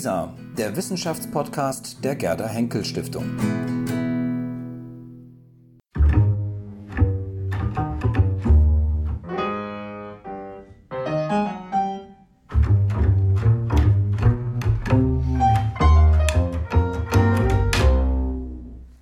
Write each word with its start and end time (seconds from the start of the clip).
WISA, 0.00 0.34
der 0.56 0.74
Wissenschaftspodcast 0.76 2.02
der 2.02 2.16
Gerda 2.16 2.48
Henkel 2.48 2.86
Stiftung. 2.86 3.36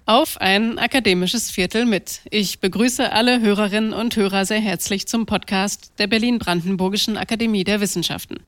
Auf 0.05 0.41
ein 0.41 0.80
akademisches 0.80 1.53
Viertel 1.53 1.87
mit. 1.87 2.23
Ich 2.29 2.59
begrüße 2.59 3.12
alle 3.12 3.41
Hörerinnen 3.41 3.93
und 3.93 4.17
Hörer 4.17 4.45
sehr 4.45 4.59
herzlich 4.59 5.07
zum 5.07 5.27
Podcast 5.27 5.93
der 6.01 6.09
Berlin-Brandenburgischen 6.09 7.17
Akademie 7.17 7.62
der 7.62 7.80
Wissenschaften. 7.80 8.39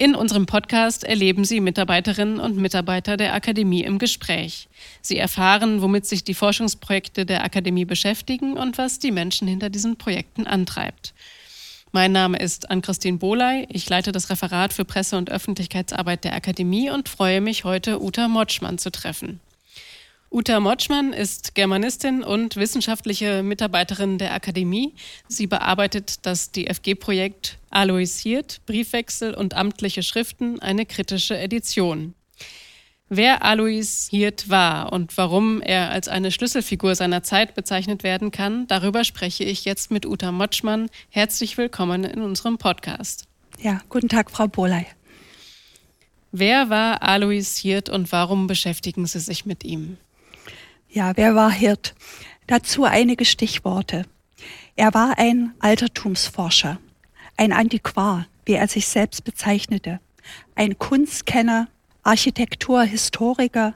In 0.00 0.14
unserem 0.14 0.46
Podcast 0.46 1.02
erleben 1.02 1.44
Sie 1.44 1.58
Mitarbeiterinnen 1.58 2.38
und 2.38 2.56
Mitarbeiter 2.56 3.16
der 3.16 3.34
Akademie 3.34 3.82
im 3.82 3.98
Gespräch. 3.98 4.68
Sie 5.02 5.18
erfahren, 5.18 5.82
womit 5.82 6.06
sich 6.06 6.22
die 6.22 6.34
Forschungsprojekte 6.34 7.26
der 7.26 7.42
Akademie 7.42 7.84
beschäftigen 7.84 8.52
und 8.52 8.78
was 8.78 9.00
die 9.00 9.10
Menschen 9.10 9.48
hinter 9.48 9.70
diesen 9.70 9.96
Projekten 9.96 10.46
antreibt. 10.46 11.14
Mein 11.90 12.12
Name 12.12 12.38
ist 12.38 12.70
Ann-Christine 12.70 13.18
Bohley. 13.18 13.66
Ich 13.70 13.88
leite 13.88 14.12
das 14.12 14.30
Referat 14.30 14.72
für 14.72 14.84
Presse- 14.84 15.18
und 15.18 15.30
Öffentlichkeitsarbeit 15.30 16.22
der 16.22 16.36
Akademie 16.36 16.90
und 16.90 17.08
freue 17.08 17.40
mich, 17.40 17.64
heute 17.64 18.00
Uta 18.00 18.28
Motschmann 18.28 18.78
zu 18.78 18.92
treffen. 18.92 19.40
Uta 20.30 20.60
Motschmann 20.60 21.14
ist 21.14 21.54
Germanistin 21.54 22.22
und 22.22 22.56
wissenschaftliche 22.56 23.42
Mitarbeiterin 23.42 24.18
der 24.18 24.34
Akademie. 24.34 24.94
Sie 25.26 25.46
bearbeitet 25.46 26.26
das 26.26 26.52
DFG-Projekt 26.52 27.58
Aloisiert, 27.70 28.60
Briefwechsel 28.66 29.32
und 29.32 29.54
amtliche 29.54 30.02
Schriften, 30.02 30.60
eine 30.60 30.84
kritische 30.84 31.38
Edition. 31.38 32.14
Wer 33.08 33.42
Alois 33.42 34.08
Hirt 34.10 34.50
war 34.50 34.92
und 34.92 35.16
warum 35.16 35.62
er 35.62 35.90
als 35.90 36.08
eine 36.08 36.30
Schlüsselfigur 36.30 36.94
seiner 36.94 37.22
Zeit 37.22 37.54
bezeichnet 37.54 38.02
werden 38.02 38.30
kann, 38.30 38.66
darüber 38.66 39.04
spreche 39.04 39.44
ich 39.44 39.64
jetzt 39.64 39.90
mit 39.90 40.04
Uta 40.04 40.30
Motschmann. 40.30 40.90
Herzlich 41.08 41.56
willkommen 41.56 42.04
in 42.04 42.20
unserem 42.20 42.58
Podcast. 42.58 43.24
Ja, 43.62 43.80
guten 43.88 44.10
Tag, 44.10 44.30
Frau 44.30 44.46
Boley. 44.46 44.84
Wer 46.32 46.68
war 46.68 47.02
Alois 47.02 47.56
Hirt 47.56 47.88
und 47.88 48.12
warum 48.12 48.46
beschäftigen 48.46 49.06
Sie 49.06 49.20
sich 49.20 49.46
mit 49.46 49.64
ihm? 49.64 49.96
Ja, 50.90 51.12
wer 51.16 51.34
war 51.34 51.50
Hirt? 51.50 51.94
Dazu 52.46 52.84
einige 52.84 53.26
Stichworte. 53.26 54.06
Er 54.74 54.94
war 54.94 55.18
ein 55.18 55.52
Altertumsforscher, 55.58 56.78
ein 57.36 57.52
Antiquar, 57.52 58.26
wie 58.46 58.54
er 58.54 58.68
sich 58.68 58.88
selbst 58.88 59.22
bezeichnete, 59.24 60.00
ein 60.54 60.78
Kunstkenner, 60.78 61.68
Architekturhistoriker, 62.04 63.74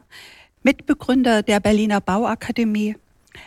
Mitbegründer 0.63 1.43
der 1.43 1.61
Berliner 1.61 2.01
Bauakademie, 2.01 2.97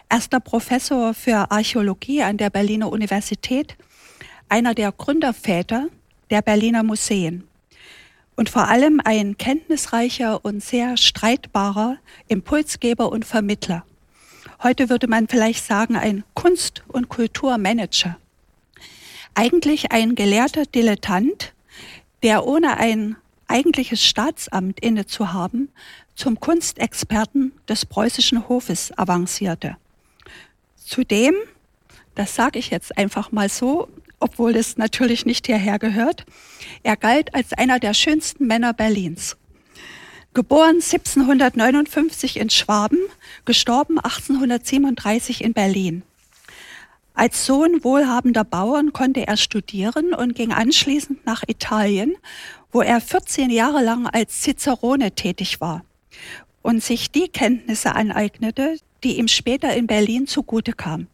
erster 0.09 0.39
Professor 0.39 1.15
für 1.15 1.49
Archäologie 1.49 2.21
an 2.21 2.37
der 2.37 2.51
Berliner 2.51 2.91
Universität, 2.91 3.77
einer 4.47 4.75
der 4.75 4.91
Gründerväter 4.91 5.87
der 6.29 6.43
Berliner 6.43 6.83
Museen 6.83 7.47
und 8.35 8.49
vor 8.49 8.67
allem 8.67 9.01
ein 9.03 9.37
kenntnisreicher 9.37 10.43
und 10.43 10.63
sehr 10.63 10.97
streitbarer 10.97 11.97
Impulsgeber 12.27 13.11
und 13.11 13.25
Vermittler. 13.25 13.85
Heute 14.63 14.89
würde 14.89 15.07
man 15.07 15.27
vielleicht 15.27 15.65
sagen, 15.65 15.95
ein 15.95 16.23
Kunst- 16.33 16.83
und 16.87 17.09
Kulturmanager. 17.09 18.17
Eigentlich 19.33 19.91
ein 19.91 20.15
gelehrter 20.15 20.65
Dilettant, 20.65 21.53
der 22.23 22.45
ohne 22.45 22.77
ein 22.77 23.17
eigentliches 23.47 24.03
Staatsamt 24.03 24.79
inne 24.79 25.05
zu 25.05 25.33
haben, 25.33 25.69
zum 26.15 26.39
Kunstexperten 26.39 27.51
des 27.67 27.85
preußischen 27.85 28.47
Hofes 28.47 28.97
avancierte. 28.97 29.77
Zudem, 30.77 31.35
das 32.15 32.35
sage 32.35 32.59
ich 32.59 32.69
jetzt 32.69 32.97
einfach 32.97 33.31
mal 33.31 33.49
so, 33.49 33.89
obwohl 34.25 34.55
es 34.55 34.75
natürlich 34.77 35.27
nicht 35.27 35.45
hierher 35.45 35.77
gehört. 35.77 36.25
Er 36.81 36.97
galt 36.97 37.35
als 37.35 37.53
einer 37.53 37.79
der 37.79 37.93
schönsten 37.93 38.47
Männer 38.47 38.73
Berlins. 38.73 39.37
Geboren 40.33 40.77
1759 40.77 42.37
in 42.37 42.49
Schwaben, 42.49 42.97
gestorben 43.45 43.99
1837 43.99 45.43
in 45.43 45.53
Berlin. 45.53 46.01
Als 47.13 47.45
Sohn 47.45 47.83
wohlhabender 47.83 48.43
Bauern 48.43 48.93
konnte 48.93 49.27
er 49.27 49.37
studieren 49.37 50.15
und 50.15 50.33
ging 50.33 50.51
anschließend 50.51 51.23
nach 51.27 51.43
Italien, 51.47 52.15
wo 52.71 52.81
er 52.81 53.01
14 53.01 53.51
Jahre 53.51 53.83
lang 53.83 54.07
als 54.07 54.41
Cicerone 54.41 55.11
tätig 55.11 55.61
war 55.61 55.85
und 56.63 56.83
sich 56.83 57.11
die 57.11 57.27
Kenntnisse 57.27 57.93
aneignete, 57.93 58.79
die 59.03 59.19
ihm 59.19 59.27
später 59.27 59.75
in 59.75 59.85
Berlin 59.85 60.25
zugute 60.25 60.73
kamen. 60.73 61.09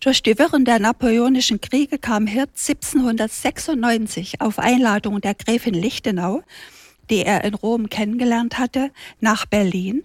Durch 0.00 0.22
die 0.22 0.38
Wirren 0.38 0.64
der 0.64 0.78
Napoleonischen 0.78 1.60
Kriege 1.60 1.98
kam 1.98 2.26
Hirt 2.26 2.50
1796 2.50 4.40
auf 4.40 4.58
Einladung 4.58 5.20
der 5.20 5.34
Gräfin 5.34 5.74
Lichtenau, 5.74 6.42
die 7.10 7.24
er 7.24 7.44
in 7.44 7.54
Rom 7.54 7.88
kennengelernt 7.88 8.58
hatte, 8.58 8.90
nach 9.20 9.46
Berlin, 9.46 10.04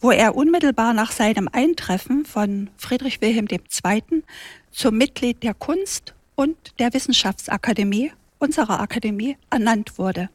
wo 0.00 0.10
er 0.10 0.36
unmittelbar 0.36 0.92
nach 0.92 1.12
seinem 1.12 1.48
Eintreffen 1.50 2.24
von 2.24 2.70
Friedrich 2.76 3.20
Wilhelm 3.20 3.46
II. 3.50 4.22
zum 4.70 4.98
Mitglied 4.98 5.42
der 5.42 5.54
Kunst- 5.54 6.14
und 6.34 6.56
der 6.78 6.92
Wissenschaftsakademie, 6.92 8.12
unserer 8.38 8.80
Akademie, 8.80 9.36
ernannt 9.50 9.98
wurde. 9.98 10.28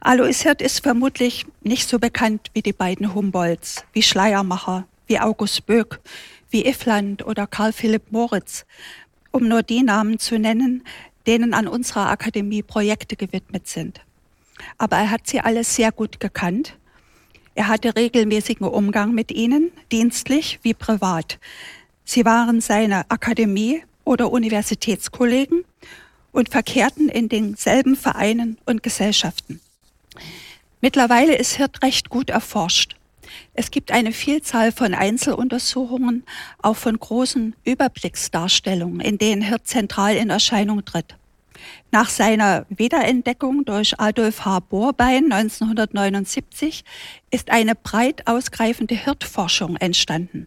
Alois 0.00 0.42
Hirt 0.42 0.60
ist 0.60 0.80
vermutlich 0.80 1.46
nicht 1.62 1.88
so 1.88 1.98
bekannt 1.98 2.50
wie 2.52 2.62
die 2.62 2.72
beiden 2.72 3.14
Humboldts, 3.14 3.84
wie 3.92 4.02
Schleiermacher, 4.02 4.86
wie 5.12 5.20
August 5.20 5.66
Böck, 5.66 6.00
wie 6.48 6.64
Iffland 6.64 7.26
oder 7.26 7.46
Karl 7.46 7.74
Philipp 7.74 8.12
Moritz, 8.12 8.64
um 9.30 9.46
nur 9.46 9.62
die 9.62 9.82
Namen 9.82 10.18
zu 10.18 10.38
nennen, 10.38 10.84
denen 11.26 11.52
an 11.52 11.68
unserer 11.68 12.08
Akademie 12.08 12.62
Projekte 12.62 13.14
gewidmet 13.14 13.68
sind. 13.68 14.00
Aber 14.78 14.96
er 14.96 15.10
hat 15.10 15.26
sie 15.26 15.40
alle 15.40 15.64
sehr 15.64 15.92
gut 15.92 16.18
gekannt. 16.18 16.78
Er 17.54 17.68
hatte 17.68 17.94
regelmäßigen 17.94 18.66
Umgang 18.66 19.12
mit 19.12 19.30
ihnen, 19.30 19.70
dienstlich 19.90 20.60
wie 20.62 20.72
privat. 20.72 21.38
Sie 22.06 22.24
waren 22.24 22.62
seine 22.62 23.10
Akademie- 23.10 23.84
oder 24.04 24.32
Universitätskollegen 24.32 25.66
und 26.32 26.48
verkehrten 26.48 27.10
in 27.10 27.28
denselben 27.28 27.96
Vereinen 27.96 28.56
und 28.64 28.82
Gesellschaften. 28.82 29.60
Mittlerweile 30.80 31.36
ist 31.36 31.56
Hirt 31.56 31.82
recht 31.82 32.08
gut 32.08 32.30
erforscht. 32.30 32.96
Es 33.54 33.70
gibt 33.70 33.90
eine 33.90 34.12
Vielzahl 34.12 34.72
von 34.72 34.94
Einzeluntersuchungen, 34.94 36.24
auch 36.60 36.76
von 36.76 36.98
großen 36.98 37.54
Überblicksdarstellungen, 37.64 39.00
in 39.00 39.18
denen 39.18 39.42
Hirt 39.42 39.66
zentral 39.66 40.16
in 40.16 40.30
Erscheinung 40.30 40.84
tritt. 40.84 41.16
Nach 41.90 42.08
seiner 42.08 42.66
Wiederentdeckung 42.70 43.64
durch 43.64 44.00
Adolf 44.00 44.44
H. 44.44 44.60
Bohrbein 44.60 45.30
1979 45.32 46.84
ist 47.30 47.50
eine 47.50 47.74
breit 47.74 48.26
ausgreifende 48.26 48.94
Hirtforschung 48.94 49.76
entstanden. 49.76 50.46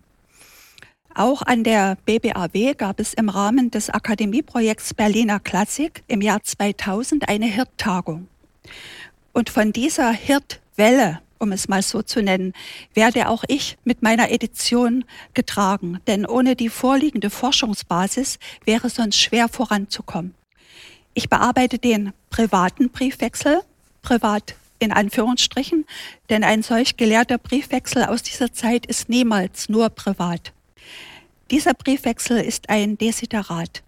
Auch 1.14 1.42
an 1.42 1.64
der 1.64 1.98
BBAW 2.06 2.74
gab 2.74 3.00
es 3.00 3.14
im 3.14 3.30
Rahmen 3.30 3.72
des 3.72 3.90
Akademieprojekts 3.90 4.94
Berliner 4.94 5.40
Klassik 5.40 6.04
im 6.08 6.22
Jahr 6.22 6.44
2000 6.44 7.30
eine 7.30 7.46
Hirttagung. 7.46 8.28
Und 9.32 9.50
von 9.50 9.72
dieser 9.72 10.12
Hirtwelle 10.12 11.22
um 11.40 11.52
es 11.52 11.68
mal 11.68 11.82
so 11.82 12.02
zu 12.02 12.22
nennen, 12.22 12.54
werde 12.94 13.30
auch 13.30 13.44
ich 13.48 13.78
mit 13.84 14.02
meiner 14.02 14.32
Edition 14.32 15.06
getragen, 15.34 16.00
denn 16.08 16.26
ohne 16.26 16.56
die 16.56 16.70
vorliegende 16.70 17.30
Forschungsbasis 17.30 18.40
wäre 18.64 18.90
sonst 18.90 19.18
schwer 19.20 19.50
voranzukommen. 19.50 20.34
Ich 21.14 21.30
bearbeite 21.30 21.80
den 21.80 22.14
privaten 22.30 22.90
Briefwechsel, 22.90 23.62
privat 24.02 24.56
in 24.80 24.92
Anführungsstrichen, 24.92 25.86
denn 26.30 26.44
ein 26.44 26.62
solch 26.62 26.98
gelehrter 26.98 27.38
Briefwechsel 27.38 28.04
aus 28.04 28.24
dieser 28.24 28.52
Zeit 28.54 28.86
ist 28.86 29.10
niemals 29.10 29.70
nur 29.70 29.90
privat. 29.90 30.52
Dieser 31.52 31.74
Briefwechsel 31.74 32.40
ist 32.40 32.70
ein 32.70 32.98
Desiderat. 32.98 33.84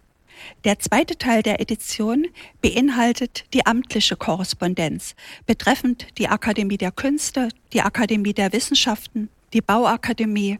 Der 0.63 0.79
zweite 0.79 1.17
Teil 1.17 1.43
der 1.43 1.59
Edition 1.59 2.27
beinhaltet 2.61 3.45
die 3.53 3.65
amtliche 3.65 4.15
Korrespondenz 4.15 5.15
betreffend 5.45 6.07
die 6.17 6.27
Akademie 6.27 6.77
der 6.77 6.91
Künste, 6.91 7.49
die 7.73 7.81
Akademie 7.81 8.33
der 8.33 8.53
Wissenschaften, 8.53 9.29
die 9.53 9.61
Bauakademie 9.61 10.59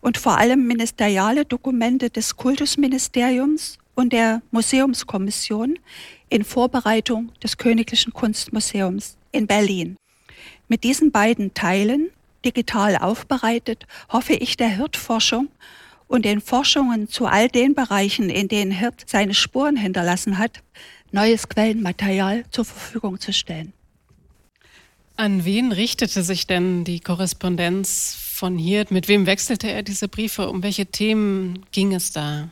und 0.00 0.18
vor 0.18 0.38
allem 0.38 0.66
ministeriale 0.66 1.44
Dokumente 1.44 2.10
des 2.10 2.36
Kultusministeriums 2.36 3.78
und 3.94 4.12
der 4.12 4.42
Museumskommission 4.50 5.78
in 6.28 6.44
Vorbereitung 6.44 7.32
des 7.42 7.56
Königlichen 7.56 8.12
Kunstmuseums 8.12 9.16
in 9.32 9.46
Berlin. 9.46 9.96
Mit 10.68 10.84
diesen 10.84 11.12
beiden 11.12 11.54
Teilen, 11.54 12.10
digital 12.44 12.96
aufbereitet, 12.96 13.86
hoffe 14.10 14.34
ich 14.34 14.56
der 14.56 14.68
Hirtforschung 14.68 15.48
und 16.08 16.24
den 16.24 16.40
Forschungen 16.40 17.08
zu 17.08 17.26
all 17.26 17.48
den 17.48 17.74
Bereichen, 17.74 18.30
in 18.30 18.48
denen 18.48 18.70
Hirt 18.70 19.04
seine 19.06 19.34
Spuren 19.34 19.76
hinterlassen 19.76 20.38
hat, 20.38 20.62
neues 21.12 21.48
Quellenmaterial 21.48 22.44
zur 22.50 22.64
Verfügung 22.64 23.20
zu 23.20 23.32
stellen. 23.32 23.72
An 25.16 25.44
wen 25.44 25.72
richtete 25.72 26.22
sich 26.22 26.46
denn 26.46 26.84
die 26.84 27.00
Korrespondenz 27.00 28.16
von 28.18 28.58
Hirt? 28.58 28.90
Mit 28.90 29.08
wem 29.08 29.24
wechselte 29.24 29.70
er 29.70 29.82
diese 29.82 30.08
Briefe? 30.08 30.50
Um 30.50 30.62
welche 30.62 30.86
Themen 30.86 31.64
ging 31.72 31.94
es 31.94 32.12
da? 32.12 32.50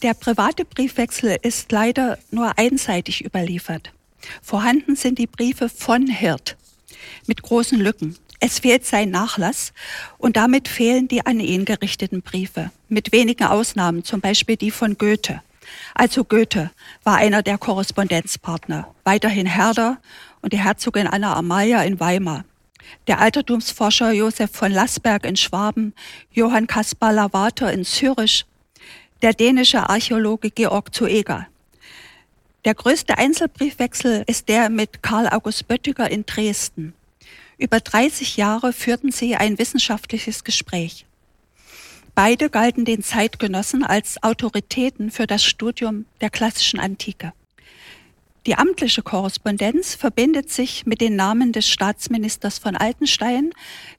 Der 0.00 0.14
private 0.14 0.64
Briefwechsel 0.64 1.36
ist 1.42 1.70
leider 1.72 2.18
nur 2.30 2.58
einseitig 2.58 3.22
überliefert. 3.22 3.92
Vorhanden 4.40 4.96
sind 4.96 5.18
die 5.18 5.26
Briefe 5.26 5.68
von 5.68 6.06
Hirt 6.06 6.56
mit 7.26 7.42
großen 7.42 7.78
Lücken. 7.78 8.16
Es 8.42 8.58
fehlt 8.58 8.86
sein 8.86 9.10
Nachlass 9.10 9.74
und 10.16 10.38
damit 10.38 10.66
fehlen 10.66 11.08
die 11.08 11.26
an 11.26 11.40
ihn 11.40 11.66
gerichteten 11.66 12.22
Briefe, 12.22 12.70
mit 12.88 13.12
wenigen 13.12 13.44
Ausnahmen, 13.44 14.02
zum 14.02 14.22
Beispiel 14.22 14.56
die 14.56 14.70
von 14.70 14.96
Goethe. 14.96 15.42
Also 15.94 16.24
Goethe 16.24 16.70
war 17.04 17.16
einer 17.16 17.42
der 17.42 17.58
Korrespondenzpartner, 17.58 18.88
weiterhin 19.04 19.46
Herder 19.46 19.98
und 20.40 20.54
die 20.54 20.58
Herzogin 20.58 21.06
Anna 21.06 21.36
Amalia 21.36 21.82
in 21.82 22.00
Weimar. 22.00 22.44
Der 23.06 23.20
Altertumsforscher 23.20 24.12
Josef 24.12 24.50
von 24.50 24.72
Lassberg 24.72 25.26
in 25.26 25.36
Schwaben, 25.36 25.94
Johann 26.32 26.66
Kaspar 26.66 27.12
Lavater 27.12 27.70
in 27.70 27.84
Zürich, 27.84 28.46
der 29.20 29.34
dänische 29.34 29.88
Archäologe 29.90 30.50
Georg 30.50 30.94
Zueger. 30.94 31.46
Der 32.64 32.74
größte 32.74 33.18
Einzelbriefwechsel 33.18 34.24
ist 34.26 34.48
der 34.48 34.70
mit 34.70 35.02
Karl 35.02 35.28
August 35.28 35.68
Böttiger 35.68 36.10
in 36.10 36.24
Dresden. 36.24 36.94
Über 37.60 37.78
30 37.78 38.38
Jahre 38.38 38.72
führten 38.72 39.12
sie 39.12 39.36
ein 39.36 39.58
wissenschaftliches 39.58 40.44
Gespräch. 40.44 41.04
Beide 42.14 42.48
galten 42.48 42.86
den 42.86 43.02
Zeitgenossen 43.02 43.84
als 43.84 44.22
Autoritäten 44.22 45.10
für 45.10 45.26
das 45.26 45.44
Studium 45.44 46.06
der 46.22 46.30
klassischen 46.30 46.80
Antike. 46.80 47.34
Die 48.46 48.54
amtliche 48.54 49.02
Korrespondenz 49.02 49.94
verbindet 49.94 50.50
sich 50.50 50.86
mit 50.86 51.02
den 51.02 51.16
Namen 51.16 51.52
des 51.52 51.68
Staatsministers 51.68 52.58
von 52.58 52.76
Altenstein, 52.76 53.50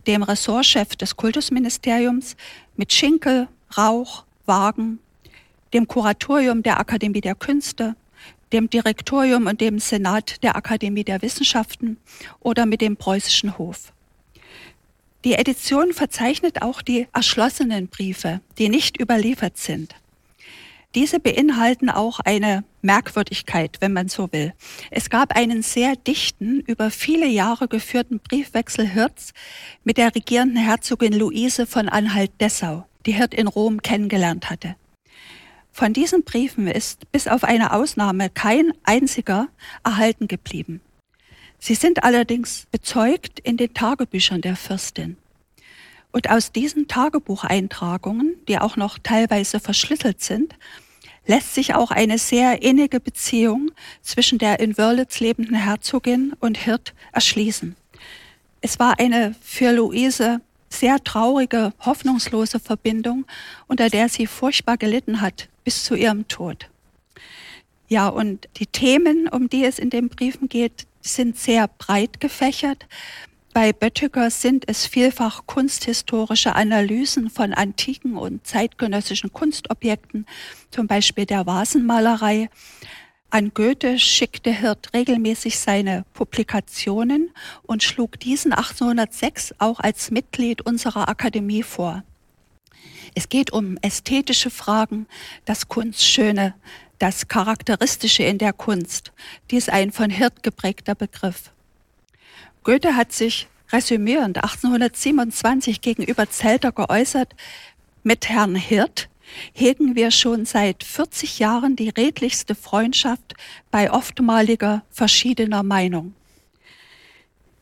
dem 0.07 0.23
Ressortchef 0.23 0.95
des 0.95 1.15
Kultusministeriums, 1.15 2.35
mit 2.75 2.91
Schinkel, 2.91 3.47
Rauch, 3.77 4.23
Wagen, 4.47 4.97
dem 5.75 5.87
Kuratorium 5.87 6.63
der 6.63 6.79
Akademie 6.79 7.21
der 7.21 7.35
Künste, 7.35 7.95
dem 8.53 8.69
Direktorium 8.69 9.47
und 9.47 9.61
dem 9.61 9.79
Senat 9.79 10.43
der 10.43 10.55
Akademie 10.55 11.03
der 11.03 11.21
Wissenschaften 11.21 11.97
oder 12.39 12.65
mit 12.65 12.81
dem 12.81 12.97
preußischen 12.97 13.57
Hof. 13.57 13.93
Die 15.23 15.33
Edition 15.33 15.93
verzeichnet 15.93 16.61
auch 16.61 16.81
die 16.81 17.07
erschlossenen 17.13 17.87
Briefe, 17.87 18.41
die 18.57 18.69
nicht 18.69 18.99
überliefert 18.99 19.57
sind. 19.57 19.95
Diese 20.95 21.19
beinhalten 21.19 21.89
auch 21.89 22.19
eine 22.19 22.65
Merkwürdigkeit, 22.81 23.77
wenn 23.79 23.93
man 23.93 24.09
so 24.09 24.31
will. 24.33 24.53
Es 24.89 25.09
gab 25.09 25.35
einen 25.35 25.61
sehr 25.61 25.95
dichten, 25.95 26.59
über 26.61 26.91
viele 26.91 27.27
Jahre 27.27 27.69
geführten 27.69 28.19
Briefwechsel 28.19 28.85
Hirts 28.87 29.33
mit 29.85 29.97
der 29.97 30.13
regierenden 30.13 30.57
Herzogin 30.57 31.13
Luise 31.13 31.65
von 31.65 31.87
Anhalt-Dessau, 31.87 32.85
die 33.05 33.13
Hirt 33.13 33.33
in 33.33 33.47
Rom 33.47 33.81
kennengelernt 33.81 34.49
hatte. 34.49 34.75
Von 35.71 35.93
diesen 35.93 36.23
Briefen 36.23 36.67
ist 36.67 37.11
bis 37.11 37.27
auf 37.27 37.43
eine 37.43 37.73
Ausnahme 37.73 38.29
kein 38.29 38.73
einziger 38.83 39.47
erhalten 39.83 40.27
geblieben. 40.27 40.81
Sie 41.59 41.75
sind 41.75 42.03
allerdings 42.03 42.67
bezeugt 42.71 43.39
in 43.39 43.57
den 43.57 43.73
Tagebüchern 43.73 44.41
der 44.41 44.55
Fürstin. 44.55 45.17
Und 46.11 46.29
aus 46.29 46.51
diesen 46.51 46.87
Tagebucheintragungen, 46.87 48.35
die 48.47 48.57
auch 48.57 48.75
noch 48.75 48.97
teilweise 48.99 49.59
verschlüsselt 49.59 50.21
sind, 50.21 50.55
lässt 51.25 51.53
sich 51.53 51.73
auch 51.73 51.91
eine 51.91 52.17
sehr 52.17 52.61
innige 52.63 52.99
Beziehung 52.99 53.71
zwischen 54.01 54.39
der 54.39 54.59
in 54.59 54.77
Wörlitz 54.77 55.19
lebenden 55.19 55.55
Herzogin 55.55 56.33
und 56.39 56.57
Hirt 56.57 56.93
erschließen. 57.13 57.75
Es 58.59 58.79
war 58.79 58.99
eine 58.99 59.35
für 59.41 59.71
Luise 59.71 60.41
sehr 60.73 61.03
traurige, 61.03 61.73
hoffnungslose 61.79 62.59
Verbindung, 62.59 63.25
unter 63.67 63.89
der 63.89 64.09
sie 64.09 64.27
furchtbar 64.27 64.77
gelitten 64.77 65.21
hat 65.21 65.49
bis 65.63 65.83
zu 65.83 65.95
ihrem 65.95 66.27
Tod. 66.27 66.69
Ja, 67.87 68.07
und 68.07 68.47
die 68.57 68.67
Themen, 68.67 69.27
um 69.27 69.49
die 69.49 69.65
es 69.65 69.77
in 69.77 69.89
den 69.89 70.09
Briefen 70.09 70.47
geht, 70.47 70.87
sind 71.01 71.37
sehr 71.37 71.67
breit 71.67 72.19
gefächert. 72.19 72.85
Bei 73.53 73.73
Böttiger 73.73 74.29
sind 74.29 74.69
es 74.69 74.85
vielfach 74.85 75.45
kunsthistorische 75.45 76.55
Analysen 76.55 77.29
von 77.29 77.53
antiken 77.53 78.15
und 78.15 78.47
zeitgenössischen 78.47 79.33
Kunstobjekten, 79.33 80.25
zum 80.69 80.87
Beispiel 80.87 81.25
der 81.25 81.45
Vasenmalerei. 81.45 82.49
An 83.33 83.53
Goethe 83.53 83.97
schickte 83.97 84.51
Hirt 84.51 84.93
regelmäßig 84.93 85.57
seine 85.57 86.03
Publikationen 86.13 87.31
und 87.63 87.81
schlug 87.81 88.19
diesen 88.19 88.51
1806 88.51 89.55
auch 89.57 89.79
als 89.79 90.11
Mitglied 90.11 90.61
unserer 90.63 91.07
Akademie 91.07 91.63
vor. 91.63 92.03
Es 93.15 93.29
geht 93.29 93.53
um 93.53 93.77
ästhetische 93.81 94.49
Fragen, 94.49 95.07
das 95.45 95.69
Kunstschöne, 95.69 96.55
das 96.99 97.29
Charakteristische 97.29 98.23
in 98.23 98.37
der 98.37 98.51
Kunst. 98.51 99.13
Dies 99.49 99.69
ein 99.69 99.93
von 99.93 100.09
Hirt 100.09 100.43
geprägter 100.43 100.93
Begriff. 100.93 101.53
Goethe 102.65 102.97
hat 102.97 103.13
sich 103.13 103.47
resümierend 103.71 104.43
1827 104.43 105.79
gegenüber 105.79 106.29
Zelter 106.29 106.73
geäußert, 106.73 107.33
mit 108.03 108.27
Herrn 108.27 108.55
Hirt 108.55 109.07
hegen 109.53 109.95
wir 109.95 110.11
schon 110.11 110.45
seit 110.45 110.83
40 110.83 111.39
Jahren 111.39 111.75
die 111.75 111.89
redlichste 111.89 112.55
Freundschaft 112.55 113.33
bei 113.69 113.91
oftmaliger 113.91 114.83
verschiedener 114.89 115.63
Meinung. 115.63 116.13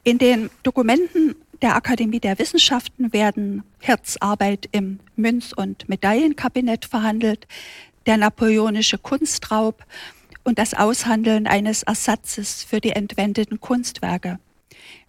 In 0.03 0.17
den 0.17 0.49
Dokumenten 0.63 1.35
der 1.61 1.75
Akademie 1.75 2.19
der 2.19 2.39
Wissenschaften 2.39 3.11
werden 3.11 3.63
Hirts 3.79 4.21
Arbeit 4.21 4.69
im 4.71 4.99
Münz- 5.15 5.53
und 5.53 5.89
Medaillenkabinett 5.89 6.85
verhandelt, 6.85 7.47
der 8.05 8.17
napoleonische 8.17 8.97
Kunstraub 8.97 9.85
und 10.43 10.57
das 10.57 10.73
Aushandeln 10.73 11.47
eines 11.47 11.83
Ersatzes 11.83 12.63
für 12.63 12.79
die 12.79 12.91
entwendeten 12.91 13.59
Kunstwerke 13.59 14.39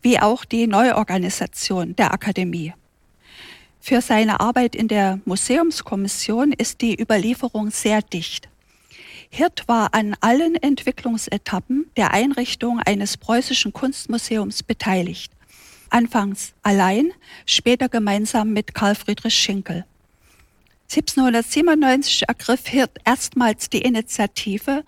wie 0.02 0.18
auch 0.18 0.44
die 0.44 0.66
Neuorganisation 0.66 1.94
der 1.96 2.12
Akademie. 2.12 2.72
Für 3.80 4.02
seine 4.02 4.40
Arbeit 4.40 4.76
in 4.76 4.88
der 4.88 5.20
Museumskommission 5.24 6.52
ist 6.52 6.82
die 6.82 7.00
Überlieferung 7.00 7.70
sehr 7.70 8.02
dicht. 8.02 8.48
Hirt 9.30 9.66
war 9.68 9.94
an 9.94 10.14
allen 10.20 10.54
Entwicklungsetappen 10.56 11.90
der 11.96 12.12
Einrichtung 12.12 12.80
eines 12.80 13.16
preußischen 13.16 13.72
Kunstmuseums 13.72 14.62
beteiligt. 14.62 15.32
Anfangs 15.88 16.52
allein, 16.62 17.12
später 17.46 17.88
gemeinsam 17.88 18.52
mit 18.52 18.74
Karl 18.74 18.94
Friedrich 18.94 19.34
Schinkel. 19.34 19.84
1797 20.90 22.28
ergriff 22.28 22.66
Hirt 22.66 22.98
erstmals 23.04 23.70
die 23.70 23.82
Initiative 23.82 24.84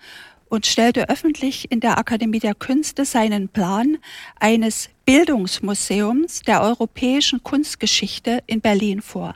und 0.53 0.67
stellte 0.67 1.09
öffentlich 1.09 1.71
in 1.71 1.79
der 1.79 1.97
Akademie 1.97 2.37
der 2.37 2.53
Künste 2.53 3.05
seinen 3.05 3.49
Plan 3.49 3.97
eines 4.39 4.91
Bildungsmuseums 5.03 6.43
der 6.43 6.61
europäischen 6.61 7.41
Kunstgeschichte 7.41 8.43
in 8.45 8.61
Berlin 8.61 9.01
vor. 9.01 9.33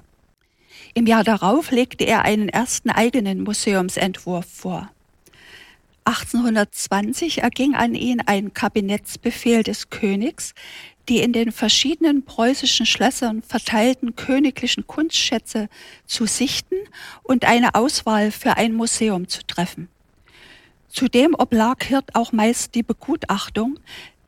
Im 0.93 1.07
Jahr 1.07 1.23
darauf 1.23 1.71
legte 1.71 2.03
er 2.03 2.21
einen 2.21 2.49
ersten 2.49 2.91
eigenen 2.91 3.41
Museumsentwurf 3.41 4.45
vor. 4.45 4.91
1820 6.05 7.39
erging 7.41 7.73
an 7.73 7.95
ihn 7.95 8.21
ein 8.21 8.53
Kabinettsbefehl 8.53 9.63
des 9.63 9.89
Königs, 9.89 10.53
die 11.09 11.23
in 11.23 11.33
den 11.33 11.51
verschiedenen 11.51 12.25
preußischen 12.25 12.85
Schlössern 12.85 13.41
verteilten 13.41 14.15
königlichen 14.15 14.85
Kunstschätze 14.85 15.67
zu 16.05 16.27
sichten 16.27 16.75
und 17.23 17.43
eine 17.43 17.73
Auswahl 17.73 18.29
für 18.29 18.55
ein 18.57 18.75
Museum 18.75 19.27
zu 19.27 19.41
treffen. 19.47 19.89
Zudem 20.97 21.35
oblag 21.37 21.83
Hirt 21.83 22.15
auch 22.15 22.31
meist 22.31 22.73
die 22.73 22.81
Begutachtung 22.81 23.77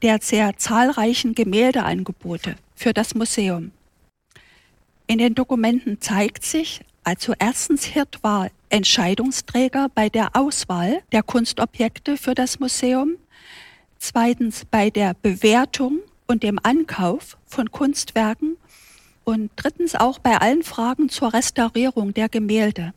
der 0.04 0.20
sehr 0.22 0.56
zahlreichen 0.56 1.34
Gemäldeangebote 1.34 2.58
für 2.76 2.94
das 2.94 3.16
Museum. 3.16 3.72
In 5.08 5.18
den 5.18 5.34
Dokumenten 5.34 6.00
zeigt 6.00 6.44
sich, 6.44 6.82
also 7.04 7.34
erstens 7.40 7.86
Hirt 7.86 8.20
war 8.22 8.52
Entscheidungsträger 8.70 9.90
bei 9.96 10.10
der 10.10 10.36
Auswahl 10.36 11.02
der 11.12 11.24
Kunstobjekte 11.24 12.18
für 12.18 12.36
das 12.36 12.60
Museum, 12.60 13.16
zweitens 13.98 14.64
bei 14.70 14.92
der 14.92 15.16
Bewertung 15.16 16.02
und 16.28 16.44
dem 16.44 16.60
Ankauf 16.62 17.36
von 17.48 17.72
Kunstwerken 17.72 18.58
und 19.24 19.50
drittens 19.56 19.96
auch 19.96 20.20
bei 20.20 20.38
allen 20.38 20.62
Fragen 20.62 21.10
zur 21.10 21.34
Restaurierung 21.34 22.14
der 22.14 22.30
Gemälde. 22.30 22.94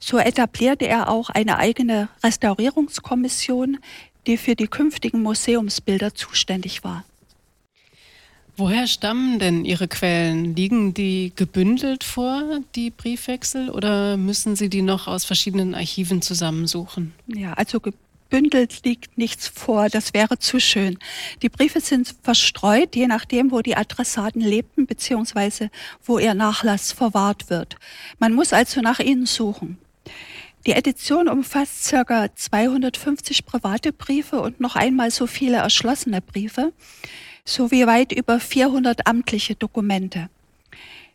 So 0.00 0.18
etablierte 0.18 0.88
er 0.88 1.08
auch 1.08 1.28
eine 1.30 1.58
eigene 1.58 2.08
Restaurierungskommission, 2.24 3.78
die 4.26 4.36
für 4.36 4.56
die 4.56 4.66
künftigen 4.66 5.22
Museumsbilder 5.22 6.14
zuständig 6.14 6.82
war. 6.82 7.04
Woher 8.56 8.86
stammen 8.86 9.38
denn 9.38 9.64
Ihre 9.64 9.88
Quellen? 9.88 10.54
Liegen 10.54 10.92
die 10.92 11.32
gebündelt 11.34 12.04
vor, 12.04 12.60
die 12.74 12.90
Briefwechsel, 12.90 13.70
oder 13.70 14.16
müssen 14.16 14.56
Sie 14.56 14.68
die 14.68 14.82
noch 14.82 15.06
aus 15.06 15.24
verschiedenen 15.24 15.74
Archiven 15.74 16.20
zusammensuchen? 16.20 17.14
Ja, 17.26 17.54
also 17.54 17.80
gebündelt 17.80 18.84
liegt 18.84 19.16
nichts 19.16 19.48
vor, 19.48 19.88
das 19.88 20.12
wäre 20.12 20.38
zu 20.38 20.60
schön. 20.60 20.98
Die 21.42 21.48
Briefe 21.48 21.80
sind 21.80 22.14
verstreut, 22.22 22.96
je 22.96 23.06
nachdem, 23.06 23.50
wo 23.50 23.60
die 23.60 23.76
Adressaten 23.76 24.42
lebten, 24.42 24.86
beziehungsweise 24.86 25.70
wo 26.04 26.18
ihr 26.18 26.34
Nachlass 26.34 26.92
verwahrt 26.92 27.48
wird. 27.48 27.76
Man 28.18 28.34
muss 28.34 28.52
also 28.52 28.82
nach 28.82 29.00
ihnen 29.00 29.24
suchen. 29.24 29.78
Die 30.66 30.72
Edition 30.72 31.28
umfasst 31.28 31.84
circa 31.84 32.34
250 32.34 33.46
private 33.46 33.92
Briefe 33.92 34.42
und 34.42 34.60
noch 34.60 34.76
einmal 34.76 35.10
so 35.10 35.26
viele 35.26 35.56
erschlossene 35.56 36.20
Briefe, 36.20 36.72
sowie 37.46 37.86
weit 37.86 38.12
über 38.12 38.38
400 38.40 39.06
amtliche 39.06 39.54
Dokumente. 39.54 40.28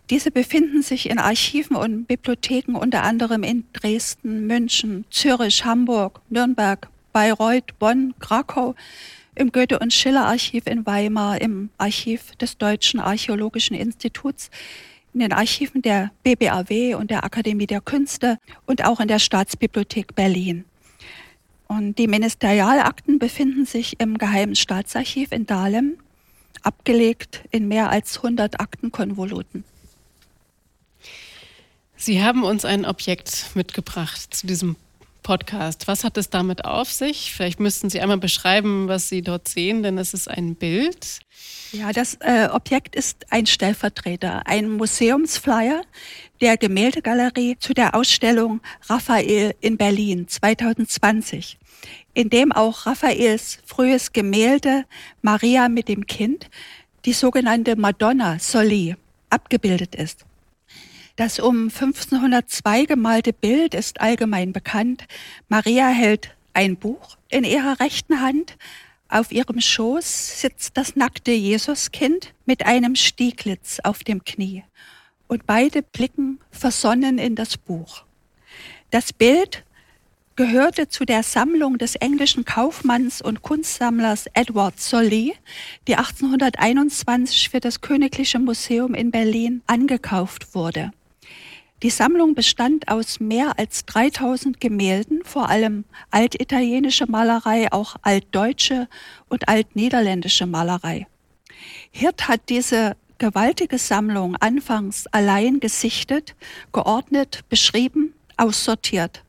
Diese 0.10 0.32
befinden 0.32 0.82
sich 0.82 1.10
in 1.10 1.20
Archiven 1.20 1.76
und 1.76 2.06
Bibliotheken 2.06 2.76
unter 2.76 3.04
anderem 3.04 3.44
in 3.44 3.66
Dresden, 3.74 4.48
München, 4.48 5.06
Zürich, 5.12 5.64
Hamburg, 5.64 6.22
Nürnberg, 6.30 6.90
Bayreuth, 7.14 7.78
Bonn, 7.78 8.14
Krakau, 8.20 8.76
im 9.36 9.52
Goethe- 9.52 9.80
und 9.80 9.94
Schiller-Archiv 9.94 10.66
in 10.68 10.86
Weimar, 10.86 11.42
im 11.42 11.70
Archiv 11.78 12.36
des 12.38 12.58
Deutschen 12.58 13.00
Archäologischen 13.00 13.76
Instituts, 13.76 14.50
in 15.16 15.22
den 15.22 15.32
Archiven 15.32 15.82
der 15.82 16.12
BBAW 16.24 16.96
und 16.96 17.10
der 17.10 17.24
Akademie 17.24 17.66
der 17.66 17.80
Künste 17.80 18.38
und 18.66 18.84
auch 18.84 19.00
in 19.00 19.08
der 19.08 19.20
Staatsbibliothek 19.20 20.14
Berlin. 20.14 20.66
Und 21.68 21.98
die 21.98 22.08
Ministerialakten 22.08 23.18
befinden 23.18 23.66
sich 23.66 24.00
im 24.00 24.18
Geheimen 24.18 24.56
Staatsarchiv 24.56 25.32
in 25.32 25.48
Dahlem, 25.48 25.98
abgelegt 26.62 27.44
in 27.50 27.68
mehr 27.68 27.90
als 27.90 28.18
100 28.18 28.60
Aktenkonvoluten. 28.60 29.64
Sie 31.96 32.22
haben 32.22 32.44
uns 32.44 32.66
ein 32.66 32.86
Objekt 32.86 33.52
mitgebracht 33.56 34.34
zu 34.34 34.46
diesem 34.46 34.76
Podcast. 35.26 35.88
Was 35.88 36.04
hat 36.04 36.18
es 36.18 36.30
damit 36.30 36.66
auf 36.66 36.92
sich? 36.92 37.34
Vielleicht 37.34 37.60
müssten 37.60 37.90
Sie 37.90 38.00
einmal 38.00 38.20
beschreiben, 38.20 38.88
was 38.88 39.10
Sie 39.10 39.24
dort 39.24 39.48
sehen, 39.48 39.82
denn 39.82 39.98
es 39.98 40.14
ist 40.14 40.30
ein 40.30 40.54
Bild. 40.54 41.20
Ja, 41.72 41.92
das 41.92 42.20
äh, 42.22 42.48
Objekt 42.52 42.96
ist 42.96 43.26
ein 43.32 43.48
Stellvertreter, 43.48 44.46
ein 44.46 44.70
Museumsflyer 44.70 45.82
der 46.42 46.58
Gemäldegalerie 46.58 47.58
zu 47.58 47.74
der 47.74 47.96
Ausstellung 47.96 48.62
Raphael 48.84 49.56
in 49.62 49.78
Berlin 49.78 50.28
2020, 50.28 51.58
in 52.14 52.30
dem 52.30 52.52
auch 52.52 52.86
Raphaels 52.86 53.58
frühes 53.66 54.14
Gemälde 54.14 54.86
Maria 55.24 55.70
mit 55.70 55.88
dem 55.88 56.06
Kind, 56.06 56.52
die 57.06 57.14
sogenannte 57.14 57.76
Madonna 57.76 58.38
Soli, 58.38 58.96
abgebildet 59.32 59.96
ist. 59.96 60.24
Das 61.18 61.40
um 61.40 61.70
1502 61.70 62.84
gemalte 62.86 63.32
Bild 63.32 63.74
ist 63.74 64.02
allgemein 64.02 64.52
bekannt. 64.52 65.06
Maria 65.48 65.88
hält 65.88 66.36
ein 66.54 66.76
Buch 66.76 67.18
in 67.30 67.46
ihrer 67.46 67.80
rechten 67.80 68.20
Hand. 68.20 68.58
Auf 69.08 69.32
ihrem 69.32 69.62
Schoß 69.62 70.42
sitzt 70.42 70.76
das 70.76 70.98
nackte 70.98 71.32
Jesuskind 71.32 72.34
mit 72.46 72.66
einem 72.66 72.96
Stieglitz 72.96 73.80
auf 73.82 74.04
dem 74.04 74.26
Knie. 74.26 74.66
Und 75.30 75.46
beide 75.46 75.84
blicken 75.84 76.40
versonnen 76.52 77.18
in 77.18 77.36
das 77.36 77.56
Buch. 77.58 78.04
Das 78.92 79.14
Bild 79.14 79.64
gehörte 80.36 80.90
zu 80.90 81.06
der 81.06 81.24
Sammlung 81.24 81.78
des 81.78 81.96
englischen 81.96 82.44
Kaufmanns 82.44 83.22
und 83.22 83.42
Kunstsammlers 83.42 84.26
Edward 84.34 84.82
Solly, 84.82 85.34
die 85.88 85.96
1821 85.96 87.48
für 87.48 87.62
das 87.62 87.80
Königliche 87.80 88.38
Museum 88.40 88.94
in 88.94 89.12
Berlin 89.12 89.62
angekauft 89.66 90.54
wurde. 90.54 90.92
Die 91.86 91.92
Sammlung 91.92 92.34
bestand 92.34 92.88
aus 92.88 93.20
mehr 93.20 93.60
als 93.60 93.86
3000 93.86 94.60
Gemälden, 94.60 95.24
vor 95.24 95.50
allem 95.50 95.86
altitalienische 96.10 97.06
Malerei, 97.06 97.72
auch 97.72 97.96
altdeutsche 98.02 98.88
und 99.30 99.48
altniederländische 99.48 100.48
Malerei. 100.48 101.06
Hirt 101.92 102.28
hat 102.28 102.50
diese 102.50 102.98
gewaltige 103.20 103.78
Sammlung 103.78 104.36
anfangs 104.38 105.06
allein 105.12 105.60
gesichtet, 105.60 106.34
geordnet, 106.74 107.42
beschrieben, 107.50 108.16
aussortiert 108.36 109.24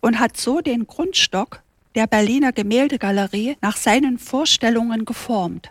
und 0.00 0.18
hat 0.18 0.36
so 0.36 0.60
den 0.60 0.84
Grundstock 0.88 1.62
der 1.94 2.08
Berliner 2.08 2.50
Gemäldegalerie 2.50 3.56
nach 3.60 3.76
seinen 3.76 4.18
Vorstellungen 4.18 5.04
geformt. 5.04 5.70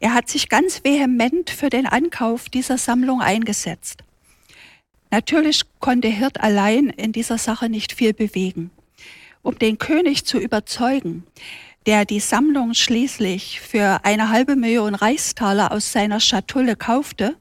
Er 0.00 0.14
hat 0.14 0.28
sich 0.28 0.48
ganz 0.48 0.82
vehement 0.82 1.48
für 1.48 1.70
den 1.70 1.86
Ankauf 1.86 2.48
dieser 2.48 2.76
Sammlung 2.76 3.20
eingesetzt. 3.20 4.02
Natürlich 5.10 5.62
konnte 5.80 6.08
Hirt 6.08 6.40
allein 6.40 6.88
in 6.88 7.12
dieser 7.12 7.38
Sache 7.38 7.68
nicht 7.68 7.92
viel 7.92 8.12
bewegen. 8.12 8.70
Um 9.42 9.58
den 9.58 9.78
König 9.78 10.24
zu 10.24 10.38
überzeugen, 10.38 11.24
der 11.86 12.04
die 12.04 12.20
Sammlung 12.20 12.74
schließlich 12.74 13.60
für 13.60 14.04
eine 14.04 14.28
halbe 14.28 14.54
Million 14.54 14.94
Reichstaler 14.94 15.72
aus 15.72 15.92
seiner 15.92 16.20
Schatulle 16.20 16.76
kaufte, 16.76 17.36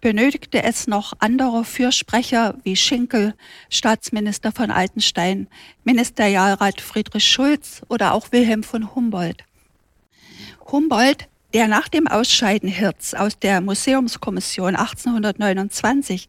benötigte 0.00 0.62
es 0.62 0.86
noch 0.86 1.14
andere 1.18 1.64
Fürsprecher 1.64 2.58
wie 2.62 2.76
Schinkel, 2.76 3.34
Staatsminister 3.70 4.52
von 4.52 4.70
Altenstein, 4.70 5.48
Ministerialrat 5.82 6.82
Friedrich 6.82 7.26
Schulz 7.26 7.80
oder 7.88 8.12
auch 8.12 8.30
Wilhelm 8.30 8.62
von 8.62 8.94
Humboldt. 8.94 9.44
Humboldt, 10.70 11.26
der 11.54 11.68
nach 11.68 11.88
dem 11.88 12.06
Ausscheiden 12.06 12.68
Hirts 12.68 13.14
aus 13.14 13.38
der 13.38 13.62
Museumskommission 13.62 14.76
1829 14.76 16.28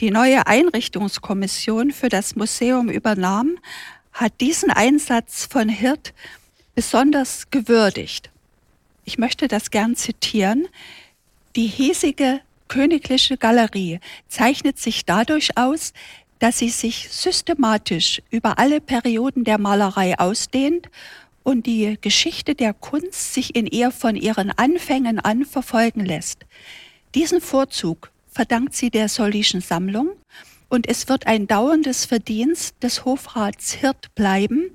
die 0.00 0.10
neue 0.10 0.46
Einrichtungskommission 0.46 1.90
für 1.90 2.08
das 2.08 2.36
Museum 2.36 2.88
übernahm, 2.88 3.58
hat 4.12 4.40
diesen 4.40 4.70
Einsatz 4.70 5.46
von 5.46 5.68
Hirt 5.68 6.14
besonders 6.74 7.50
gewürdigt. 7.50 8.30
Ich 9.04 9.18
möchte 9.18 9.48
das 9.48 9.70
gern 9.70 9.96
zitieren. 9.96 10.68
Die 11.56 11.66
hiesige 11.66 12.40
Königliche 12.68 13.36
Galerie 13.36 14.00
zeichnet 14.28 14.78
sich 14.78 15.04
dadurch 15.04 15.56
aus, 15.56 15.92
dass 16.38 16.58
sie 16.58 16.68
sich 16.68 17.08
systematisch 17.10 18.22
über 18.30 18.58
alle 18.58 18.80
Perioden 18.80 19.44
der 19.44 19.58
Malerei 19.58 20.18
ausdehnt 20.18 20.88
und 21.42 21.66
die 21.66 21.98
Geschichte 22.00 22.54
der 22.54 22.74
Kunst 22.74 23.34
sich 23.34 23.56
in 23.56 23.66
ihr 23.66 23.90
von 23.90 24.14
ihren 24.14 24.50
Anfängen 24.50 25.18
an 25.18 25.44
verfolgen 25.44 26.04
lässt. 26.04 26.44
Diesen 27.14 27.40
Vorzug 27.40 28.10
verdankt 28.38 28.76
sie 28.76 28.90
der 28.90 29.08
Sollischen 29.08 29.60
Sammlung 29.60 30.10
und 30.68 30.88
es 30.88 31.08
wird 31.08 31.26
ein 31.26 31.48
dauerndes 31.48 32.04
Verdienst 32.04 32.76
des 32.84 33.04
Hofrats 33.04 33.72
Hirt 33.72 34.14
bleiben, 34.14 34.70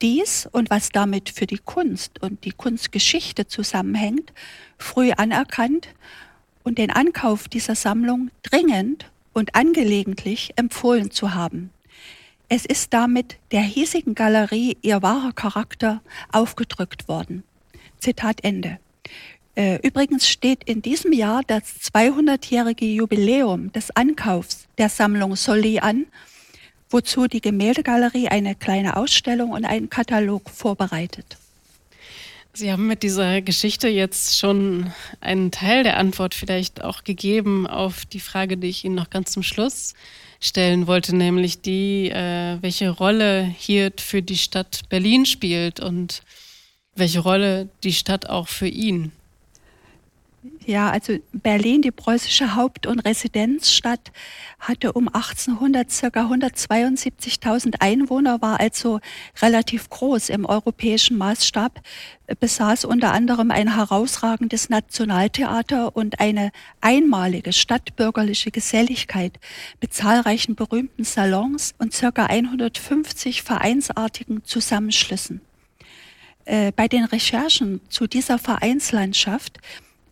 dies 0.00 0.48
und 0.50 0.70
was 0.70 0.88
damit 0.88 1.28
für 1.28 1.46
die 1.46 1.58
Kunst 1.58 2.22
und 2.22 2.46
die 2.46 2.52
Kunstgeschichte 2.52 3.46
zusammenhängt, 3.46 4.32
früh 4.78 5.12
anerkannt 5.12 5.88
und 6.62 6.78
den 6.78 6.90
Ankauf 6.90 7.46
dieser 7.46 7.74
Sammlung 7.74 8.30
dringend 8.42 9.10
und 9.34 9.54
angelegentlich 9.54 10.54
empfohlen 10.56 11.10
zu 11.10 11.34
haben. 11.34 11.68
Es 12.48 12.64
ist 12.64 12.94
damit 12.94 13.36
der 13.50 13.60
hiesigen 13.60 14.14
Galerie 14.14 14.78
ihr 14.80 15.02
wahrer 15.02 15.32
Charakter 15.32 16.00
aufgedrückt 16.32 17.06
worden. 17.06 17.42
Zitat 17.98 18.42
Ende. 18.42 18.78
Äh, 19.56 19.78
übrigens 19.86 20.28
steht 20.28 20.64
in 20.64 20.82
diesem 20.82 21.12
Jahr 21.12 21.42
das 21.46 21.62
200-jährige 21.92 22.86
Jubiläum 22.86 23.72
des 23.72 23.94
Ankaufs 23.94 24.66
der 24.78 24.88
Sammlung 24.88 25.36
Solli 25.36 25.78
an, 25.78 26.06
wozu 26.90 27.28
die 27.28 27.40
Gemäldegalerie 27.40 28.28
eine 28.28 28.56
kleine 28.56 28.96
Ausstellung 28.96 29.52
und 29.52 29.64
einen 29.64 29.90
Katalog 29.90 30.50
vorbereitet. 30.50 31.36
Sie 32.56 32.70
haben 32.70 32.86
mit 32.86 33.02
dieser 33.02 33.42
Geschichte 33.42 33.88
jetzt 33.88 34.38
schon 34.38 34.92
einen 35.20 35.50
Teil 35.50 35.82
der 35.82 35.96
Antwort 35.96 36.34
vielleicht 36.34 36.82
auch 36.82 37.02
gegeben 37.02 37.66
auf 37.66 38.04
die 38.06 38.20
Frage, 38.20 38.56
die 38.56 38.68
ich 38.68 38.84
Ihnen 38.84 38.94
noch 38.94 39.10
ganz 39.10 39.32
zum 39.32 39.42
Schluss 39.42 39.94
stellen 40.40 40.86
wollte, 40.86 41.16
nämlich 41.16 41.62
die, 41.62 42.10
äh, 42.10 42.58
welche 42.60 42.90
Rolle 42.90 43.42
hier 43.42 43.92
für 43.96 44.22
die 44.22 44.38
Stadt 44.38 44.82
Berlin 44.88 45.26
spielt 45.26 45.80
und 45.80 46.22
welche 46.94 47.20
Rolle 47.20 47.68
die 47.82 47.92
Stadt 47.92 48.28
auch 48.28 48.46
für 48.46 48.68
ihn. 48.68 49.10
Ja, 50.66 50.90
also 50.90 51.18
Berlin, 51.32 51.82
die 51.82 51.90
preußische 51.90 52.54
Haupt- 52.54 52.86
und 52.86 53.00
Residenzstadt, 53.00 54.12
hatte 54.58 54.94
um 54.94 55.08
1800 55.08 55.90
circa 55.90 56.22
172.000 56.30 57.80
Einwohner, 57.80 58.40
war 58.40 58.60
also 58.60 59.00
relativ 59.42 59.90
groß 59.90 60.30
im 60.30 60.46
europäischen 60.46 61.18
Maßstab, 61.18 61.82
besaß 62.40 62.86
unter 62.86 63.12
anderem 63.12 63.50
ein 63.50 63.74
herausragendes 63.74 64.70
Nationaltheater 64.70 65.94
und 65.94 66.20
eine 66.20 66.50
einmalige 66.80 67.52
stadtbürgerliche 67.52 68.50
Geselligkeit 68.50 69.38
mit 69.82 69.92
zahlreichen 69.92 70.54
berühmten 70.54 71.04
Salons 71.04 71.74
und 71.76 71.92
circa 71.92 72.24
150 72.24 73.42
vereinsartigen 73.42 74.44
Zusammenschlüssen. 74.44 75.42
Äh, 76.46 76.72
bei 76.72 76.88
den 76.88 77.04
Recherchen 77.04 77.80
zu 77.88 78.06
dieser 78.06 78.38
Vereinslandschaft 78.38 79.60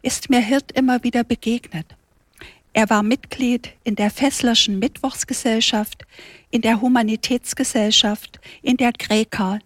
ist 0.03 0.31
mir 0.31 0.41
Hirt 0.41 0.73
immer 0.73 1.03
wieder 1.05 1.25
begegnet. 1.25 1.87
Er 2.73 2.89
war 2.91 3.03
Mitglied 3.03 3.71
in 3.85 3.97
der 3.97 4.11
Fesslerschen 4.11 4.79
Mittwochsgesellschaft, 4.79 6.05
in 6.51 6.63
der 6.63 6.81
Humanitätsgesellschaft, 6.81 8.41
in 8.63 8.77
der 8.77 8.93
Greka, 8.93 9.59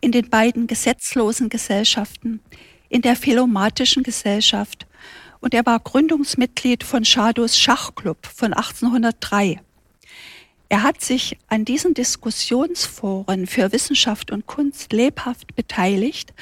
in 0.00 0.12
den 0.12 0.28
beiden 0.28 0.66
gesetzlosen 0.66 1.48
Gesellschaften, 1.48 2.40
in 2.88 3.02
der 3.02 3.16
Philomatischen 3.16 4.02
Gesellschaft 4.02 4.86
und 5.42 5.54
er 5.54 5.66
war 5.66 5.80
Gründungsmitglied 5.80 6.84
von 6.84 7.04
Schadows 7.04 7.58
Schachclub 7.58 8.26
von 8.26 8.54
1803. 8.54 9.60
Er 10.72 10.84
hat 10.84 11.02
sich 11.02 11.36
an 11.48 11.66
diesen 11.66 11.92
Diskussionsforen 11.92 13.46
für 13.46 13.72
Wissenschaft 13.72 14.30
und 14.30 14.46
Kunst 14.46 14.94
lebhaft 14.94 15.54
beteiligt 15.54 16.32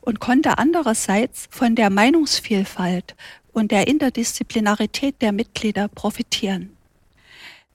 und 0.00 0.20
konnte 0.20 0.56
andererseits 0.56 1.48
von 1.50 1.74
der 1.74 1.90
Meinungsvielfalt 1.90 3.14
und 3.52 3.72
der 3.72 3.86
Interdisziplinarität 3.86 5.20
der 5.20 5.32
Mitglieder 5.32 5.88
profitieren. 5.88 6.74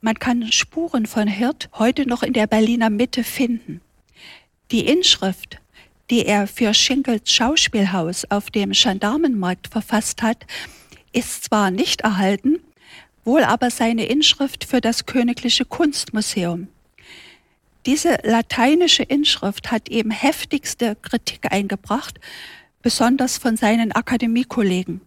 Man 0.01 0.17
kann 0.17 0.51
Spuren 0.51 1.05
von 1.05 1.27
Hirt 1.27 1.69
heute 1.73 2.09
noch 2.09 2.23
in 2.23 2.33
der 2.33 2.47
Berliner 2.47 2.89
Mitte 2.89 3.23
finden. 3.23 3.79
Die 4.71 4.87
Inschrift, 4.87 5.59
die 6.09 6.25
er 6.25 6.47
für 6.47 6.73
Schinkels 6.73 7.31
Schauspielhaus 7.31 8.25
auf 8.31 8.49
dem 8.49 8.71
Gendarmenmarkt 8.71 9.67
verfasst 9.67 10.23
hat, 10.23 10.47
ist 11.13 11.43
zwar 11.43 11.69
nicht 11.69 12.01
erhalten, 12.01 12.59
wohl 13.25 13.43
aber 13.43 13.69
seine 13.69 14.05
Inschrift 14.05 14.63
für 14.63 14.81
das 14.81 15.05
Königliche 15.05 15.65
Kunstmuseum. 15.65 16.67
Diese 17.85 18.17
lateinische 18.23 19.03
Inschrift 19.03 19.71
hat 19.71 19.89
ihm 19.89 20.11
heftigste 20.11 20.95
Kritik 20.95 21.51
eingebracht, 21.51 22.19
besonders 22.81 23.37
von 23.37 23.57
seinen 23.57 23.91
Akademiekollegen. 23.91 25.01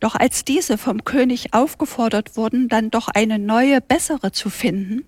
Doch 0.00 0.16
als 0.16 0.44
diese 0.44 0.78
vom 0.78 1.04
König 1.04 1.54
aufgefordert 1.54 2.36
wurden, 2.36 2.68
dann 2.68 2.90
doch 2.90 3.08
eine 3.08 3.38
neue, 3.38 3.80
bessere 3.80 4.32
zu 4.32 4.50
finden, 4.50 5.04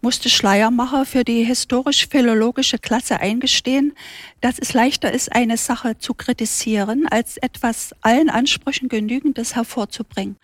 musste 0.00 0.28
Schleiermacher 0.28 1.04
für 1.04 1.24
die 1.24 1.42
historisch-philologische 1.42 2.78
Klasse 2.78 3.18
eingestehen, 3.18 3.94
dass 4.40 4.58
es 4.58 4.72
leichter 4.72 5.12
ist, 5.12 5.34
eine 5.34 5.56
Sache 5.56 5.98
zu 5.98 6.14
kritisieren, 6.14 7.08
als 7.08 7.36
etwas 7.36 7.94
allen 8.00 8.30
Ansprüchen 8.30 8.88
Genügendes 8.88 9.56
hervorzubringen. 9.56 10.36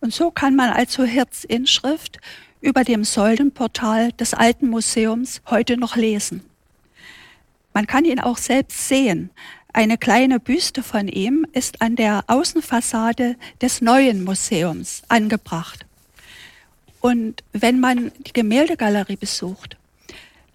Und 0.00 0.12
so 0.12 0.30
kann 0.30 0.54
man 0.56 0.70
also 0.70 1.04
Hirts 1.04 1.44
Inschrift 1.44 2.18
über 2.60 2.84
dem 2.84 3.04
Säulenportal 3.04 4.12
des 4.12 4.34
Alten 4.34 4.68
Museums 4.68 5.42
heute 5.48 5.76
noch 5.76 5.96
lesen. 5.96 6.42
Man 7.72 7.86
kann 7.86 8.04
ihn 8.04 8.20
auch 8.20 8.38
selbst 8.38 8.88
sehen, 8.88 9.30
eine 9.76 9.98
kleine 9.98 10.38
Büste 10.38 10.84
von 10.84 11.08
ihm 11.08 11.44
ist 11.52 11.82
an 11.82 11.96
der 11.96 12.22
Außenfassade 12.28 13.34
des 13.60 13.80
neuen 13.80 14.22
Museums 14.22 15.02
angebracht. 15.08 15.84
Und 17.00 17.42
wenn 17.52 17.80
man 17.80 18.12
die 18.24 18.32
Gemäldegalerie 18.32 19.16
besucht, 19.16 19.76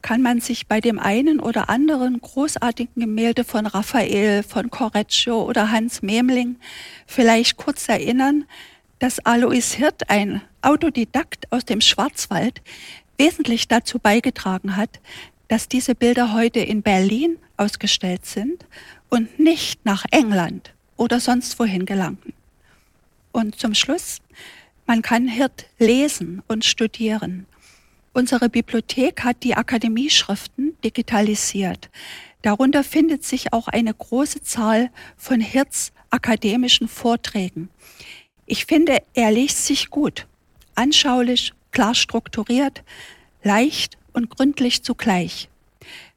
kann 0.02 0.22
man 0.22 0.40
sich 0.40 0.68
bei 0.68 0.80
dem 0.80 1.00
einen 1.00 1.42
oder 1.42 1.70
anderen 1.70 2.22
großartigen 2.22 3.02
Gemälde 3.02 3.44
von 3.44 3.66
Raphael, 3.66 4.42
von 4.42 4.70
Correggio 4.70 5.44
oder 5.44 5.70
Hans 5.70 6.02
Memling 6.02 6.56
vielleicht 7.06 7.58
kurz 7.58 7.90
erinnern, 7.90 8.46
dass 9.00 9.20
Alois 9.20 9.74
Hirt, 9.76 10.10
ein 10.10 10.42
Autodidakt 10.62 11.52
aus 11.52 11.66
dem 11.66 11.82
Schwarzwald, 11.82 12.62
wesentlich 13.18 13.68
dazu 13.68 14.00
beigetragen 14.00 14.76
hat, 14.76 15.00
dass 15.48 15.68
diese 15.68 15.96
Bilder 15.96 16.34
heute 16.34 16.60
in 16.60 16.82
Berlin 16.82 17.38
ausgestellt 17.58 18.26
sind 18.26 18.66
und 19.10 19.40
nicht 19.40 19.86
nach 19.86 20.06
England 20.12 20.74
oder 20.96 21.20
sonst 21.20 21.58
wohin 21.60 21.86
gelangten. 21.86 22.34
Und 23.32 23.60
zum 23.60 23.74
Schluss, 23.74 24.20
man 24.86 25.02
kann 25.02 25.28
Hirt 25.28 25.66
lesen 25.80 26.42
und 26.48 26.66
studieren. 26.66 27.46
Unsere 28.14 28.50
Bibliothek 28.50 29.24
hat 29.24 29.44
die 29.44 29.56
Akademieschriften 29.56 30.76
digitalisiert. 30.84 31.90
Darunter 32.42 32.84
findet 32.84 33.24
sich 33.24 33.54
auch 33.54 33.68
eine 33.68 33.94
große 33.94 34.42
Zahl 34.42 34.90
von 35.18 35.42
Hirts 35.42 35.92
akademischen 36.10 36.88
Vorträgen. 36.88 37.70
Ich 38.52 38.66
finde, 38.66 38.98
er 39.14 39.32
liest 39.32 39.68
sich 39.68 39.92
gut, 39.92 40.26
anschaulich, 40.74 41.54
klar 41.70 41.94
strukturiert, 41.94 42.82
leicht 43.44 43.96
und 44.12 44.32
gründlich 44.32 44.82
zugleich. 44.82 45.50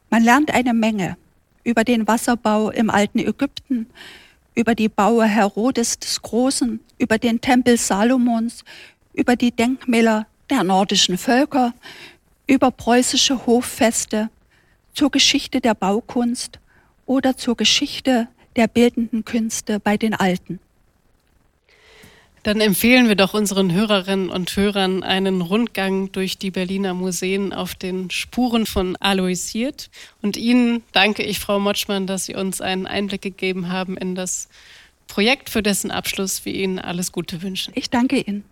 Man 0.08 0.24
lernt 0.24 0.50
eine 0.50 0.72
Menge 0.72 1.18
über 1.62 1.84
den 1.84 2.08
Wasserbau 2.08 2.70
im 2.70 2.88
alten 2.88 3.18
Ägypten, 3.18 3.86
über 4.54 4.74
die 4.74 4.88
Baue 4.88 5.26
Herodes 5.26 5.98
des 5.98 6.22
Großen, 6.22 6.80
über 6.96 7.18
den 7.18 7.42
Tempel 7.42 7.76
Salomons, 7.76 8.64
über 9.12 9.36
die 9.36 9.50
Denkmäler 9.50 10.26
der 10.48 10.64
nordischen 10.64 11.18
Völker, 11.18 11.74
über 12.46 12.70
preußische 12.70 13.44
Hoffeste, 13.44 14.30
zur 14.94 15.10
Geschichte 15.10 15.60
der 15.60 15.74
Baukunst 15.74 16.60
oder 17.04 17.36
zur 17.36 17.58
Geschichte 17.58 18.28
der 18.56 18.68
bildenden 18.68 19.22
Künste 19.26 19.80
bei 19.80 19.98
den 19.98 20.14
Alten. 20.14 20.60
Dann 22.42 22.60
empfehlen 22.60 23.06
wir 23.06 23.14
doch 23.14 23.34
unseren 23.34 23.72
Hörerinnen 23.72 24.28
und 24.28 24.56
Hörern 24.56 25.04
einen 25.04 25.42
Rundgang 25.42 26.10
durch 26.10 26.38
die 26.38 26.50
Berliner 26.50 26.92
Museen 26.92 27.52
auf 27.52 27.76
den 27.76 28.10
Spuren 28.10 28.66
von 28.66 28.96
Alois 28.96 29.48
Hirt. 29.52 29.90
Und 30.22 30.36
Ihnen 30.36 30.82
danke 30.90 31.22
ich, 31.22 31.38
Frau 31.38 31.60
Motschmann, 31.60 32.08
dass 32.08 32.24
Sie 32.24 32.34
uns 32.34 32.60
einen 32.60 32.88
Einblick 32.88 33.22
gegeben 33.22 33.68
haben 33.68 33.96
in 33.96 34.16
das 34.16 34.48
Projekt, 35.06 35.50
für 35.50 35.62
dessen 35.62 35.92
Abschluss 35.92 36.44
wir 36.44 36.54
Ihnen 36.54 36.80
alles 36.80 37.12
Gute 37.12 37.42
wünschen. 37.42 37.72
Ich 37.76 37.90
danke 37.90 38.18
Ihnen. 38.18 38.44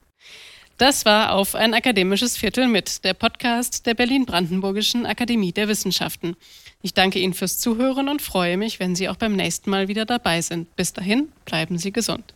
Das 0.78 1.04
war 1.04 1.32
auf 1.32 1.54
ein 1.54 1.74
akademisches 1.74 2.36
Viertel 2.36 2.68
mit, 2.68 3.04
der 3.04 3.12
Podcast 3.12 3.86
der 3.86 3.94
Berlin-Brandenburgischen 3.94 5.04
Akademie 5.04 5.52
der 5.52 5.68
Wissenschaften. 5.68 6.36
Ich 6.80 6.94
danke 6.94 7.18
Ihnen 7.18 7.34
fürs 7.34 7.58
Zuhören 7.58 8.08
und 8.08 8.22
freue 8.22 8.56
mich, 8.56 8.80
wenn 8.80 8.94
Sie 8.94 9.08
auch 9.08 9.16
beim 9.16 9.34
nächsten 9.36 9.68
Mal 9.68 9.88
wieder 9.88 10.06
dabei 10.06 10.40
sind. 10.40 10.74
Bis 10.76 10.92
dahin, 10.92 11.28
bleiben 11.44 11.76
Sie 11.76 11.92
gesund. 11.92 12.34